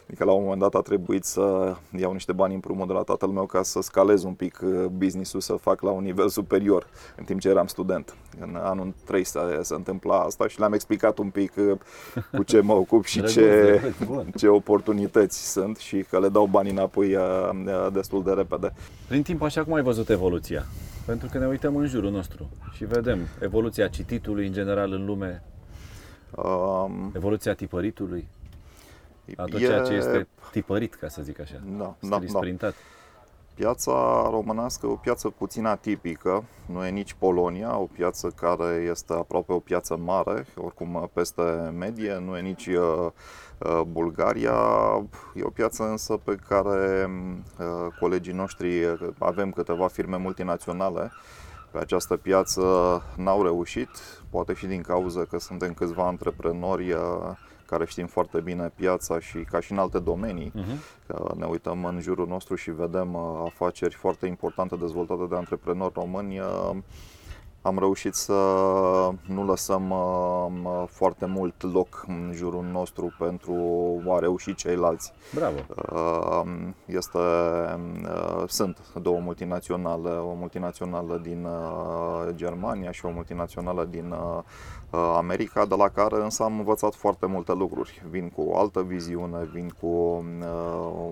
Adică 0.08 0.24
la 0.24 0.32
un 0.32 0.42
moment 0.42 0.62
dat 0.62 0.74
a 0.76 0.82
trebuit 0.82 1.24
să 1.24 1.76
iau 1.98 2.12
niște 2.12 2.32
bani 2.32 2.54
împrumut 2.54 2.88
de 2.88 2.94
la 2.94 3.02
tatăl 3.02 3.30
meu 3.30 3.46
ca 3.46 3.64
să 3.64 3.82
scalez 3.82 4.24
un 4.24 4.34
pic 4.34 4.60
uh, 4.64 4.86
business-ul, 4.86 5.40
să 5.40 5.54
fac 5.54 5.82
la 5.82 5.92
un 5.92 6.04
nivel 6.04 6.30
superior 6.30 6.88
în 7.18 7.24
timp 7.24 7.40
ce 7.40 7.50
eram 7.50 7.68
student. 7.68 8.16
În 8.40 8.60
anul 8.62 8.94
3 9.06 9.24
se, 9.24 9.40
se 9.62 9.74
întâmpla 9.74 10.20
asta 10.20 10.48
și 10.48 10.60
le-am 10.60 10.74
explicat 10.74 11.18
un 11.18 11.30
pic 11.30 11.54
uh, 11.58 11.78
cu 12.32 12.44
ce 12.44 12.60
mă 12.60 12.74
ocup 12.74 13.06
și 13.06 13.18
Drăguț, 13.18 13.34
ce, 13.34 13.80
drăguț, 13.82 14.08
bun. 14.08 14.32
ce 14.36 14.48
oportunități 14.48 15.52
sunt 15.52 15.78
și 15.78 16.06
că 16.10 16.20
le 16.20 16.30
dau 16.30 16.46
banii 16.46 16.72
înapoi 16.72 17.16
uh, 17.16 17.50
uh, 17.66 17.88
destul 17.94 18.24
de 18.24 18.32
repede. 18.32 18.74
Prin 19.10 19.24
timp, 19.24 19.42
așa 19.42 19.64
cum 19.64 19.74
ai 19.74 19.82
văzut 19.82 20.10
evoluția? 20.10 20.66
Pentru 21.06 21.28
că 21.32 21.38
ne 21.38 21.48
uităm 21.48 21.76
în 21.76 21.88
jurul 21.88 22.12
nostru 22.12 22.50
și 22.74 22.86
vedem 22.86 23.20
evoluția 23.42 23.88
cititului 23.88 24.46
în 24.48 24.54
general 24.54 24.92
în 24.92 25.06
lume, 25.06 25.44
Um, 26.32 27.12
evoluția 27.16 27.54
tipăritului, 27.54 28.28
a 29.36 29.44
tot 29.44 29.60
e- 29.60 29.66
ceea 29.66 29.82
ce 29.82 29.94
este 29.94 30.28
tipărit, 30.52 30.94
ca 30.96 31.08
să 31.08 31.22
zic 31.22 31.40
așa, 31.40 31.62
Da, 31.78 31.96
da, 32.00 32.16
scris, 32.16 32.32
da. 32.34 32.40
printat. 32.40 32.74
Piața 33.60 34.28
românească 34.32 34.86
e 34.86 34.90
o 34.90 34.96
piață 34.96 35.30
puțin 35.30 35.66
atipică, 35.66 36.44
nu 36.66 36.86
e 36.86 36.90
nici 36.90 37.14
Polonia, 37.14 37.78
o 37.78 37.86
piață 37.86 38.28
care 38.36 38.88
este 38.90 39.14
aproape 39.14 39.54
o 39.54 39.60
piață 39.60 39.98
mare, 39.98 40.46
oricum 40.56 41.10
peste 41.14 41.42
medie, 41.78 42.18
nu 42.26 42.38
e 42.38 42.42
nici 42.42 42.66
uh, 42.66 43.08
uh, 43.58 43.82
Bulgaria, 43.88 44.54
e 45.34 45.44
o 45.44 45.50
piață 45.50 45.84
însă 45.84 46.18
pe 46.24 46.38
care 46.48 47.10
uh, 47.60 47.66
colegii 48.00 48.34
noștri, 48.34 48.84
uh, 48.84 49.00
avem 49.18 49.52
câteva 49.52 49.88
firme 49.88 50.18
multinaționale, 50.18 51.12
pe 51.72 51.78
această 51.78 52.18
piață 52.18 52.62
n-au 53.16 53.44
reușit, 53.44 53.90
poate 54.30 54.54
și 54.54 54.66
din 54.66 54.82
cauza 54.82 55.26
că 55.26 55.40
suntem 55.40 55.74
câțiva 55.74 56.08
antreprenori 56.08 56.92
uh, 56.92 57.00
care 57.70 57.86
știm 57.86 58.08
foarte 58.08 58.40
bine 58.40 58.72
piața 58.76 59.20
și 59.20 59.38
ca 59.38 59.60
și 59.60 59.72
în 59.72 59.78
alte 59.78 60.00
domenii, 60.00 60.52
Uh-huh. 60.56 61.08
Că 61.08 61.34
ne 61.38 61.46
uităm 61.46 61.86
în 61.86 62.02
jurul 62.02 62.28
nostru 62.28 62.56
și 62.56 62.72
vedem 62.72 63.14
uh, 63.14 63.42
afaceri 63.46 63.94
foarte 63.94 64.26
importante 64.26 64.76
dezvoltate 64.76 65.26
de 65.30 65.36
antreprenori 65.36 65.94
români. 65.94 66.40
Uh, 67.62 67.70
am 67.70 67.80
reușit 67.80 68.14
să 68.14 68.34
nu 69.28 69.46
lăsăm 69.46 69.90
uh, 69.90 70.84
foarte 70.88 71.26
mult 71.26 71.74
loc 71.74 72.04
în 72.08 72.32
jurul 72.36 72.64
nostru 72.64 73.16
pentru 73.18 73.56
a 74.10 74.20
reuși 74.20 74.56
ceilalți. 74.56 75.14
Bravo! 75.34 75.58
Uh, 75.92 76.68
este, 76.86 77.18
uh, 77.18 78.44
sunt 78.48 78.78
două 79.02 79.20
multinaționale, 79.20 80.10
o 80.10 80.34
multinațională 80.34 81.20
din 81.24 81.48
Germania 82.36 82.92
și 82.92 83.06
o 83.06 83.10
multinațională 83.10 83.86
din 83.86 84.16
America, 85.18 85.66
de 85.66 85.76
la 85.76 85.90
care 85.90 86.16
însă 86.16 86.44
am 86.44 86.58
învățat 86.58 86.96
foarte 86.96 87.26
multe 87.26 87.54
lucruri. 87.54 88.04
Vin 88.10 88.30
cu 88.30 88.42
o 88.42 88.58
altă 88.60 88.82
viziune, 88.82 89.50
vin 89.54 89.70
cu 89.82 89.88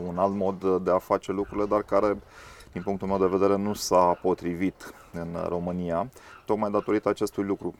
un 0.08 0.18
alt 0.18 0.36
mod 0.36 0.77
de 0.84 0.92
a 0.92 0.98
face 0.98 1.32
lucrurile, 1.32 1.66
dar 1.66 1.82
care 1.82 2.18
din 2.72 2.82
punctul 2.82 3.08
meu 3.08 3.18
de 3.18 3.38
vedere, 3.38 3.58
nu 3.58 3.74
s-a 3.74 4.20
potrivit 4.22 4.94
în 5.12 5.27
România, 5.48 6.10
tocmai 6.48 6.72
datorită 6.72 7.10
acestui 7.10 7.44
lucru. 7.44 7.74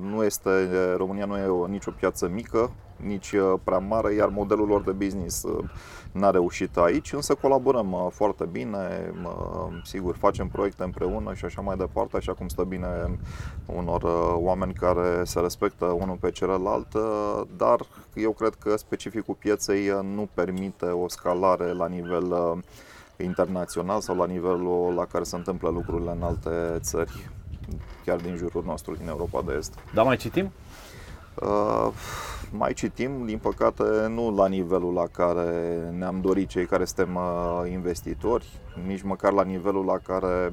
Nu 0.00 0.24
este, 0.24 0.50
România 0.96 1.24
nu 1.24 1.38
e 1.38 1.46
o, 1.46 1.66
nici 1.66 1.86
o 1.86 1.90
piață 1.90 2.28
mică, 2.28 2.70
nici 2.96 3.34
prea 3.64 3.78
mare, 3.78 4.14
iar 4.14 4.28
modelul 4.28 4.68
lor 4.68 4.82
de 4.82 4.90
business 4.90 5.44
n-a 6.12 6.30
reușit 6.30 6.76
aici, 6.76 7.12
însă 7.12 7.34
colaborăm 7.34 8.10
foarte 8.12 8.44
bine, 8.44 9.12
sigur, 9.84 10.16
facem 10.16 10.48
proiecte 10.48 10.82
împreună 10.82 11.34
și 11.34 11.44
așa 11.44 11.60
mai 11.60 11.76
departe, 11.76 12.16
așa 12.16 12.34
cum 12.34 12.48
stă 12.48 12.62
bine 12.62 13.18
unor 13.66 14.02
oameni 14.34 14.72
care 14.72 15.24
se 15.24 15.40
respectă 15.40 15.84
unul 15.84 16.16
pe 16.16 16.30
celălalt, 16.30 16.88
dar 17.56 17.80
eu 18.14 18.32
cred 18.32 18.54
că 18.54 18.76
specificul 18.76 19.34
pieței 19.34 19.86
nu 20.14 20.28
permite 20.34 20.86
o 20.86 21.08
scalare 21.08 21.72
la 21.72 21.86
nivel 21.86 22.34
internațional 23.16 24.00
sau 24.00 24.16
la 24.16 24.26
nivelul 24.26 24.94
la 24.94 25.04
care 25.04 25.24
se 25.24 25.36
întâmplă 25.36 25.68
lucrurile 25.68 26.10
în 26.10 26.22
alte 26.22 26.78
țări, 26.80 27.30
chiar 28.04 28.16
din 28.16 28.36
jurul 28.36 28.62
nostru, 28.66 28.94
din 28.94 29.08
Europa 29.08 29.42
de 29.46 29.52
Est. 29.58 29.74
Dar 29.94 30.04
mai 30.04 30.16
citim? 30.16 30.52
Uh, 31.34 31.88
mai 32.50 32.72
citim, 32.72 33.24
din 33.24 33.38
păcate, 33.38 33.82
nu 34.08 34.34
la 34.34 34.46
nivelul 34.46 34.92
la 34.92 35.06
care 35.12 35.78
ne-am 35.98 36.20
dorit 36.20 36.48
cei 36.48 36.66
care 36.66 36.84
suntem 36.84 37.14
uh, 37.14 37.70
investitori, 37.70 38.46
nici 38.86 39.02
măcar 39.02 39.32
la 39.32 39.42
nivelul 39.42 39.84
la 39.84 39.98
care, 39.98 40.52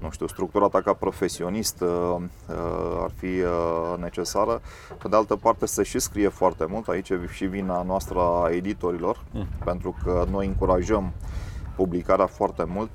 nu 0.00 0.10
știu, 0.10 0.26
structura 0.26 0.68
ta 0.68 0.80
ca 0.80 0.92
profesionist 0.92 1.80
uh, 1.80 2.16
uh, 2.18 3.02
ar 3.02 3.10
fi 3.16 3.26
uh, 3.26 3.94
necesară. 3.98 4.60
Pe 5.02 5.08
de 5.08 5.16
altă 5.16 5.36
parte, 5.36 5.66
se 5.66 5.82
și 5.82 5.98
scrie 5.98 6.28
foarte 6.28 6.64
mult, 6.68 6.88
aici 6.88 7.12
și 7.32 7.44
vina 7.44 7.82
noastră 7.82 8.18
a 8.18 8.50
editorilor, 8.50 9.24
mm. 9.30 9.46
pentru 9.64 9.96
că 10.04 10.24
noi 10.30 10.46
încurajăm 10.46 11.04
uh, 11.04 11.49
publicarea 11.80 12.26
foarte 12.26 12.64
mult. 12.64 12.90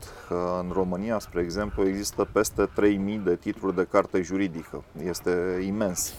În 0.60 0.72
România, 0.74 1.20
spre 1.20 1.42
exemplu, 1.42 1.88
există 1.88 2.28
peste 2.32 2.66
3000 2.76 3.18
de 3.18 3.36
titluri 3.36 3.76
de 3.76 3.88
carte 3.92 4.22
juridică. 4.22 4.84
Este 5.04 5.64
imens. 5.66 6.14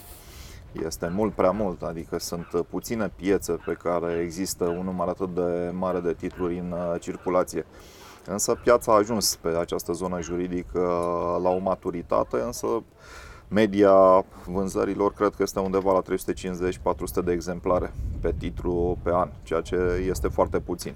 Este 0.85 1.11
mult 1.13 1.33
prea 1.33 1.51
mult, 1.51 1.81
adică 1.81 2.19
sunt 2.19 2.47
puține 2.69 3.11
piețe 3.15 3.51
pe 3.65 3.73
care 3.73 4.21
există 4.23 4.63
un 4.63 4.83
număr 4.83 5.07
atât 5.07 5.33
de 5.33 5.71
mare 5.73 5.99
de 5.99 6.13
titluri 6.13 6.57
în 6.57 6.71
uh, 6.71 6.99
circulație. 6.99 7.65
Însă 8.25 8.59
piața 8.63 8.91
a 8.91 8.95
ajuns 8.95 9.35
pe 9.35 9.47
această 9.47 9.91
zonă 9.91 10.21
juridică 10.21 10.79
uh, 10.79 11.41
la 11.43 11.49
o 11.49 11.57
maturitate, 11.59 12.37
însă 12.45 12.67
media 13.47 14.25
vânzărilor 14.45 15.13
cred 15.13 15.33
că 15.35 15.43
este 15.43 15.59
undeva 15.59 15.93
la 15.93 16.01
350-400 17.21 17.23
de 17.23 17.31
exemplare 17.31 17.93
pe 18.21 18.33
titlu 18.37 18.97
pe 19.01 19.09
an, 19.13 19.29
ceea 19.43 19.61
ce 19.61 20.05
este 20.09 20.27
foarte 20.27 20.59
puțin. 20.59 20.93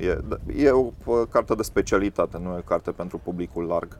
E, 0.00 0.18
e 0.56 0.70
o 0.70 0.92
carte 1.30 1.54
de 1.54 1.62
specialitate, 1.62 2.38
nu 2.38 2.54
e 2.54 2.58
o 2.58 2.60
carte 2.60 2.90
pentru 2.90 3.18
publicul 3.18 3.64
larg. 3.64 3.98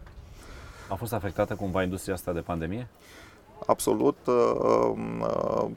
A 0.88 0.95
fost 0.95 1.12
afectată 1.12 1.54
cumva 1.54 1.83
industria 1.83 2.14
asta 2.14 2.33
de 2.33 2.40
pandemie? 2.40 2.88
Absolut. 3.66 4.16
Uh, 4.26 4.92
uh, 5.21 5.71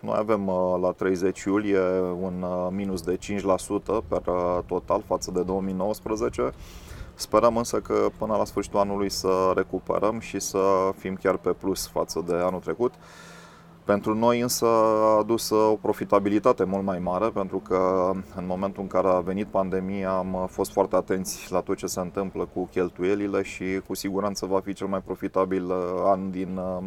noi 0.00 0.16
avem 0.18 0.46
uh, 0.48 0.78
la 0.80 0.90
30 0.90 1.42
iulie 1.42 1.80
un 2.00 2.44
minus 2.70 3.02
de 3.02 3.18
5% 3.18 3.18
per 4.08 4.22
total 4.66 5.02
față 5.06 5.30
de 5.30 5.42
2019. 5.42 6.52
Sperăm 7.14 7.56
însă 7.56 7.80
că 7.80 8.08
până 8.18 8.36
la 8.36 8.44
sfârșitul 8.44 8.78
anului 8.78 9.08
să 9.08 9.52
recuperăm 9.54 10.20
și 10.20 10.38
să 10.38 10.92
fim 10.96 11.14
chiar 11.14 11.36
pe 11.36 11.50
plus 11.50 11.88
față 11.88 12.24
de 12.26 12.34
anul 12.34 12.60
trecut. 12.60 12.94
Pentru 13.88 14.14
noi 14.14 14.40
însă 14.40 14.66
a 14.66 15.18
adus 15.18 15.50
o 15.50 15.76
profitabilitate 15.80 16.64
mult 16.64 16.84
mai 16.84 16.98
mare 16.98 17.28
pentru 17.28 17.58
că 17.58 18.10
în 18.36 18.46
momentul 18.46 18.82
în 18.82 18.88
care 18.88 19.08
a 19.08 19.20
venit 19.20 19.46
pandemia 19.46 20.10
am 20.10 20.48
fost 20.50 20.72
foarte 20.72 20.96
atenți 20.96 21.52
la 21.52 21.60
tot 21.60 21.76
ce 21.76 21.86
se 21.86 22.00
întâmplă 22.00 22.48
cu 22.54 22.68
cheltuielile 22.70 23.42
și 23.42 23.80
cu 23.86 23.94
siguranță 23.94 24.46
va 24.46 24.60
fi 24.60 24.72
cel 24.72 24.86
mai 24.86 25.00
profitabil 25.00 25.64
uh, 25.64 25.74
an 26.04 26.30
din 26.30 26.56
uh, 26.56 26.84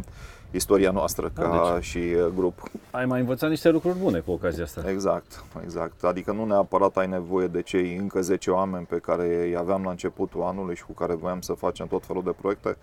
istoria 0.52 0.92
noastră 0.92 1.32
ca 1.34 1.42
da, 1.42 1.74
deci, 1.74 1.84
și 1.84 1.98
uh, 1.98 2.26
grup. 2.36 2.64
Ai 2.92 3.06
mai 3.06 3.20
învățat 3.20 3.50
niște 3.50 3.70
lucruri 3.70 3.98
bune 3.98 4.20
cu 4.20 4.32
ocazia 4.32 4.64
asta. 4.64 4.90
Exact, 4.90 5.44
exact. 5.64 6.04
Adică 6.04 6.32
nu 6.32 6.46
neapărat 6.46 6.98
ai 6.98 7.08
nevoie 7.08 7.48
de 7.48 7.62
cei 7.62 7.96
încă 7.96 8.22
10 8.22 8.52
oameni 8.52 8.86
pe 8.86 8.98
care 8.98 9.46
îi 9.46 9.58
aveam 9.58 9.84
la 9.84 9.90
începutul 9.90 10.42
anului 10.42 10.76
și 10.76 10.84
cu 10.84 10.94
care 10.94 11.14
voiam 11.14 11.42
să 11.42 11.54
facem 11.54 11.88
tot 11.88 12.06
felul 12.06 12.24
de 12.24 12.34
proiecte. 12.42 12.78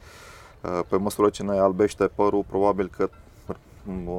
Pe 0.88 0.96
măsură 0.96 1.28
ce 1.28 1.42
ne 1.42 1.58
albește 1.58 2.06
părul, 2.06 2.44
probabil 2.48 2.90
că 2.96 3.10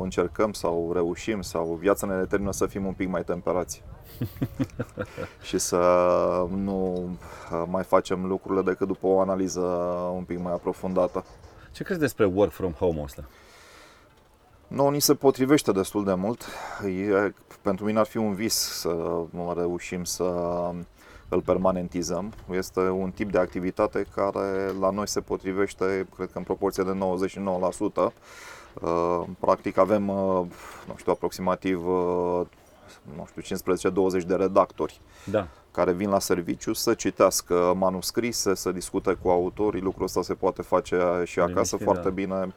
încercăm 0.01 0.53
sau 0.53 0.91
reușim 0.93 1.41
sau 1.41 1.77
viața 1.79 2.07
ne 2.07 2.17
determină 2.17 2.51
să 2.51 2.65
fim 2.65 2.85
un 2.85 2.93
pic 2.93 3.09
mai 3.09 3.23
temperați 3.23 3.83
și 5.47 5.57
să 5.57 5.77
nu 6.55 7.09
mai 7.67 7.83
facem 7.83 8.25
lucrurile 8.25 8.61
decât 8.61 8.87
după 8.87 9.07
o 9.07 9.19
analiză 9.19 9.59
un 10.15 10.23
pic 10.23 10.39
mai 10.39 10.53
aprofundată. 10.53 11.23
Ce 11.71 11.83
crezi 11.83 11.99
despre 11.99 12.25
work 12.25 12.51
from 12.51 12.71
home 12.71 13.01
ăsta? 13.01 13.23
Nu, 14.67 14.89
ni 14.89 14.99
se 14.99 15.13
potrivește 15.13 15.71
destul 15.71 16.03
de 16.03 16.13
mult. 16.13 16.45
E, 16.85 17.33
pentru 17.61 17.85
mine 17.85 17.99
ar 17.99 18.05
fi 18.05 18.17
un 18.17 18.33
vis 18.33 18.53
să 18.53 19.23
reușim 19.55 20.03
să 20.03 20.23
îl 21.29 21.41
permanentizăm. 21.41 22.33
Este 22.51 22.79
un 22.79 23.11
tip 23.11 23.31
de 23.31 23.37
activitate 23.37 24.05
care 24.15 24.71
la 24.79 24.89
noi 24.89 25.07
se 25.07 25.21
potrivește, 25.21 26.07
cred 26.15 26.31
că 26.31 26.37
în 26.37 26.43
proporție 26.43 26.83
de 26.83 26.97
99%. 28.11 28.13
Uh, 28.81 29.21
practic 29.39 29.77
avem, 29.77 30.07
uh, 30.07 30.45
nu 30.87 30.95
știu, 30.97 31.11
aproximativ 31.11 31.87
uh, 31.87 32.41
nu 33.15 33.27
știu, 33.37 33.57
15-20 34.21 34.25
de 34.25 34.35
redactori 34.35 35.01
da. 35.25 35.47
care 35.71 35.91
vin 35.91 36.09
la 36.09 36.19
serviciu 36.19 36.73
să 36.73 36.93
citească 36.93 37.73
manuscrise, 37.75 38.55
să 38.55 38.71
discute 38.71 39.13
cu 39.13 39.29
autorii. 39.29 39.81
Lucrul 39.81 40.05
ăsta 40.05 40.21
se 40.21 40.33
poate 40.33 40.61
face 40.61 40.95
și 41.23 41.39
acasă 41.39 41.75
Liniște, 41.75 41.83
foarte 41.83 42.07
da. 42.07 42.09
bine. 42.09 42.53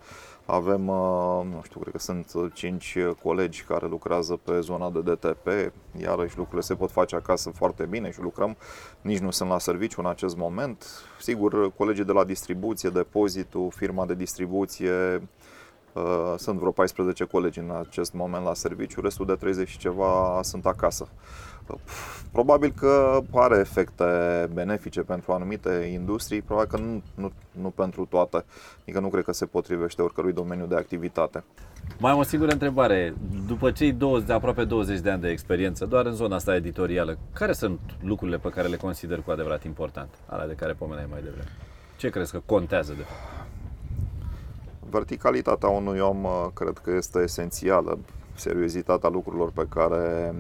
Avem, 0.46 0.80
nu 0.80 1.60
știu, 1.64 1.80
cred 1.80 1.92
că 1.92 1.98
sunt 1.98 2.32
5 2.52 2.96
colegi 3.22 3.62
care 3.62 3.86
lucrează 3.86 4.36
pe 4.42 4.60
zona 4.60 4.90
de 4.90 5.00
DTP, 5.00 5.48
iarăși 6.00 6.36
lucrurile 6.36 6.60
se 6.60 6.74
pot 6.74 6.90
face 6.90 7.16
acasă 7.16 7.50
foarte 7.50 7.84
bine 7.84 8.10
și 8.10 8.20
lucrăm. 8.20 8.56
Nici 9.00 9.18
nu 9.18 9.30
sunt 9.30 9.48
la 9.48 9.58
serviciu 9.58 10.00
în 10.00 10.06
acest 10.06 10.36
moment. 10.36 10.86
Sigur, 11.20 11.72
colegii 11.72 12.04
de 12.04 12.12
la 12.12 12.24
distribuție, 12.24 12.90
depozitul, 12.90 13.70
firma 13.74 14.06
de 14.06 14.14
distribuție, 14.14 15.22
Uh, 15.22 15.22
sunt 16.36 16.58
vreo 16.58 16.70
14 16.70 17.24
colegi 17.24 17.58
în 17.58 17.70
acest 17.88 18.12
moment 18.12 18.44
la 18.44 18.54
serviciu, 18.54 19.00
restul 19.00 19.26
de 19.26 19.34
30 19.34 19.68
și 19.68 19.78
ceva 19.78 20.40
sunt 20.42 20.66
acasă. 20.66 21.08
Uh, 21.66 21.74
probabil 22.32 22.72
că 22.76 23.20
are 23.32 23.58
efecte 23.58 24.04
benefice 24.52 25.00
pentru 25.00 25.32
anumite 25.32 25.90
industrii, 25.92 26.42
probabil 26.42 26.70
că 26.70 26.76
nu, 26.76 27.02
nu, 27.14 27.32
nu 27.50 27.68
pentru 27.70 28.04
toate. 28.04 28.44
Adică 28.82 29.00
nu 29.00 29.08
cred 29.08 29.24
că 29.24 29.32
se 29.32 29.46
potrivește 29.46 30.02
oricărui 30.02 30.32
domeniu 30.32 30.66
de 30.66 30.76
activitate. 30.76 31.44
Mai 31.98 32.12
am 32.12 32.18
o 32.18 32.22
singură 32.22 32.52
întrebare. 32.52 33.14
După 33.46 33.70
cei 33.70 33.92
20, 33.92 34.26
de 34.26 34.32
aproape 34.32 34.64
20 34.64 34.98
de 34.98 35.10
ani 35.10 35.20
de 35.20 35.28
experiență, 35.28 35.84
doar 35.84 36.06
în 36.06 36.14
zona 36.14 36.34
asta 36.34 36.54
editorială, 36.54 37.18
care 37.32 37.52
sunt 37.52 37.80
lucrurile 38.00 38.38
pe 38.38 38.48
care 38.48 38.68
le 38.68 38.76
consider 38.76 39.20
cu 39.20 39.30
adevărat 39.30 39.64
importante? 39.64 40.16
Alea 40.26 40.46
de 40.46 40.54
care 40.54 40.72
pomeneai 40.72 41.06
mai 41.10 41.20
devreme. 41.22 41.48
Ce 41.96 42.08
crezi 42.08 42.32
că 42.32 42.40
contează 42.46 42.92
de 42.96 43.02
fapt? 43.02 43.51
Verticalitatea 44.92 45.68
unui 45.68 45.98
om 45.98 46.24
uh, 46.24 46.46
cred 46.54 46.78
că 46.78 46.90
este 46.90 47.18
esențială. 47.18 47.98
Seriozitatea 48.34 49.08
lucrurilor 49.08 49.50
pe 49.50 49.66
care 49.68 50.34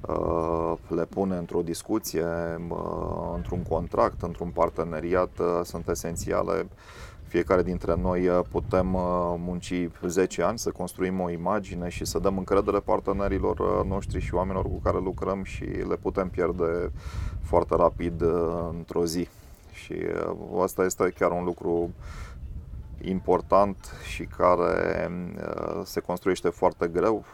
uh, 0.00 0.72
le 0.88 1.04
pune 1.04 1.36
într-o 1.36 1.62
discuție, 1.62 2.24
uh, 2.68 3.32
într-un 3.34 3.62
contract, 3.62 4.22
într-un 4.22 4.48
parteneriat 4.48 5.30
sunt 5.62 5.88
esențiale. 5.88 6.66
Fiecare 7.26 7.62
dintre 7.62 7.94
noi 7.96 8.20
putem 8.50 8.86
munci 9.38 9.88
10 10.06 10.42
ani 10.42 10.58
să 10.58 10.70
construim 10.70 11.20
o 11.20 11.30
imagine 11.30 11.88
și 11.88 12.04
să 12.04 12.18
dăm 12.18 12.38
încredere 12.38 12.78
partenerilor 12.78 13.86
noștri 13.86 14.20
și 14.20 14.34
oamenilor 14.34 14.64
cu 14.64 14.80
care 14.82 14.98
lucrăm 14.98 15.44
și 15.44 15.64
le 15.64 15.96
putem 15.96 16.28
pierde 16.28 16.90
foarte 17.42 17.76
rapid 17.76 18.24
într-o 18.70 19.04
zi. 19.04 19.28
Și 19.72 19.94
asta 20.62 20.84
este 20.84 21.12
chiar 21.18 21.30
un 21.30 21.44
lucru 21.44 21.90
important 23.02 23.76
și 24.12 24.24
care 24.24 25.10
uh, 25.36 25.80
se 25.84 26.00
construiește 26.00 26.48
foarte 26.48 26.88
greu. 26.88 27.24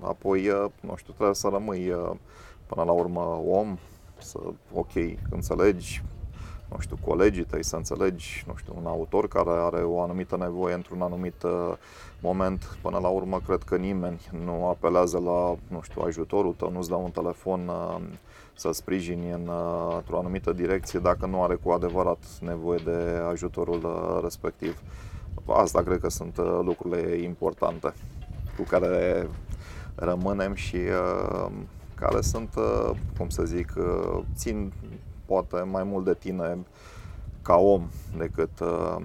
Apoi, 0.00 0.48
uh, 0.48 0.70
nu 0.80 0.96
știu, 0.96 1.12
trebuie 1.12 1.34
să 1.34 1.48
rămâi 1.48 1.90
uh, 1.90 2.10
până 2.66 2.84
la 2.84 2.92
urmă 2.92 3.42
om, 3.46 3.78
să, 4.18 4.38
ok, 4.72 4.92
înțelegi 5.30 6.02
nu 6.70 6.80
știu, 6.80 6.98
colegii 7.04 7.44
tăi, 7.44 7.64
să 7.64 7.76
înțelegi, 7.76 8.44
nu 8.46 8.54
știu, 8.56 8.74
un 8.76 8.86
autor 8.86 9.28
care 9.28 9.50
are 9.50 9.82
o 9.82 10.02
anumită 10.02 10.36
nevoie 10.36 10.74
într-un 10.74 11.02
anumit 11.02 11.42
uh, 11.42 11.72
moment, 12.20 12.78
până 12.82 12.98
la 12.98 13.08
urmă 13.08 13.40
cred 13.46 13.62
că 13.62 13.76
nimeni 13.76 14.20
nu 14.44 14.68
apelează 14.68 15.18
la, 15.18 15.56
nu 15.68 15.80
știu, 15.82 16.02
ajutorul 16.02 16.52
tău, 16.52 16.70
nu-ți 16.70 16.88
dă 16.88 16.94
un 16.94 17.10
telefon 17.10 17.68
uh, 17.68 18.00
să 18.60 18.72
sprijini 18.72 19.30
în, 19.30 19.46
uh, 19.46 19.94
într-o 19.96 20.18
anumită 20.18 20.52
direcție 20.52 20.98
dacă 20.98 21.26
nu 21.26 21.42
are 21.42 21.54
cu 21.54 21.70
adevărat 21.70 22.18
nevoie 22.40 22.80
de 22.84 23.22
ajutorul 23.30 23.82
respectiv. 24.22 24.82
Asta 25.46 25.82
cred 25.82 26.00
că 26.00 26.08
sunt 26.08 26.36
lucrurile 26.62 27.16
importante 27.16 27.92
cu 28.56 28.62
care 28.62 29.28
rămânem 29.94 30.54
și 30.54 30.78
care 31.94 32.20
sunt, 32.20 32.54
cum 33.18 33.28
să 33.28 33.42
zic, 33.44 33.72
țin 34.34 34.72
poate 35.26 35.60
mai 35.60 35.82
mult 35.82 36.04
de 36.04 36.14
tine 36.14 36.58
ca 37.42 37.56
om 37.56 37.88
decât 38.16 38.60
uh, 38.60 38.96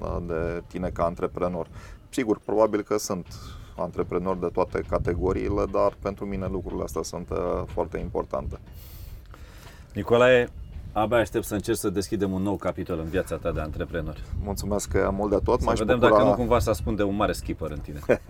uh, 0.00 0.16
de 0.26 0.62
tine 0.66 0.88
ca 0.88 1.04
antreprenor. 1.04 1.66
Sigur, 2.08 2.38
probabil 2.44 2.82
că 2.82 2.98
sunt 2.98 3.26
antreprenori 3.76 4.40
de 4.40 4.46
toate 4.46 4.80
categoriile, 4.88 5.64
dar 5.72 5.96
pentru 6.02 6.24
mine 6.24 6.46
lucrurile 6.46 6.82
astea 6.82 7.02
sunt 7.02 7.30
uh, 7.30 7.62
foarte 7.66 7.98
importante. 7.98 8.58
Nicolae, 9.94 10.48
Abia 10.92 11.16
aștept 11.16 11.44
să 11.44 11.54
încerc 11.54 11.76
să 11.76 11.90
deschidem 11.90 12.32
un 12.32 12.42
nou 12.42 12.56
capitol 12.56 12.98
în 12.98 13.08
viața 13.08 13.36
ta 13.36 13.52
de 13.52 13.60
antreprenor. 13.60 14.16
Mulțumesc 14.44 14.90
mult 15.10 15.30
de 15.30 15.38
tot. 15.44 15.60
Să 15.60 15.66
M-aș 15.66 15.78
vedem 15.78 15.98
bucura... 15.98 16.16
dacă 16.16 16.28
nu 16.28 16.34
cumva 16.34 16.58
să 16.58 16.70
ascunde 16.70 17.02
un 17.02 17.16
mare 17.16 17.32
skipper 17.32 17.70
în 17.70 17.78
tine. 17.78 18.00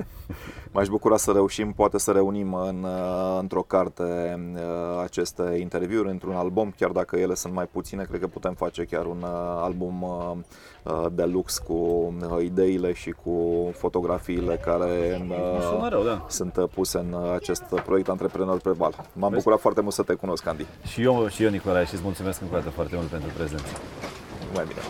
M-aș 0.72 0.88
bucura 0.88 1.16
să 1.16 1.30
reușim, 1.32 1.72
poate 1.72 1.98
să 1.98 2.10
reunim 2.10 2.54
în, 2.54 2.82
uh, 2.82 3.38
într-o 3.40 3.62
carte 3.62 4.02
uh, 4.54 4.60
aceste 5.02 5.56
interviuri, 5.60 6.08
într-un 6.08 6.34
album, 6.34 6.74
chiar 6.76 6.90
dacă 6.90 7.16
ele 7.16 7.34
sunt 7.34 7.52
mai 7.52 7.66
puține, 7.72 8.04
cred 8.04 8.20
că 8.20 8.26
putem 8.26 8.54
face 8.54 8.84
chiar 8.84 9.04
un 9.04 9.22
uh, 9.22 9.28
album 9.62 10.06
de 11.12 11.24
lux 11.24 11.58
cu 11.58 12.12
ideile 12.42 12.92
și 12.92 13.10
cu 13.10 13.70
fotografiile 13.72 14.56
care 14.56 15.22
rău, 15.88 16.02
da. 16.04 16.24
sunt 16.28 16.58
puse 16.74 16.98
în 16.98 17.16
acest 17.34 17.62
proiect 17.62 18.08
Antreprenor 18.08 18.60
pe 18.60 18.70
Val. 18.70 18.94
M-am 19.12 19.30
Vezi? 19.30 19.42
bucurat 19.42 19.60
foarte 19.60 19.80
mult 19.80 19.94
să 19.94 20.02
te 20.02 20.14
cunosc, 20.14 20.46
Andy. 20.46 20.66
Și 20.86 21.02
eu, 21.02 21.28
și 21.28 21.42
eu 21.42 21.50
Nicolae, 21.50 21.84
și 21.84 21.94
îți 21.94 22.02
mulțumesc 22.02 22.40
încă 22.52 22.64
o 22.66 22.70
dată 22.70 22.74
foarte 22.74 22.96
mult 22.96 23.08
pentru 23.08 23.30
prezență. 23.36 23.72
Mai 24.54 24.64
bine. 24.68 24.80